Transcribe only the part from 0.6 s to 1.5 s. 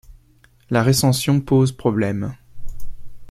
La recension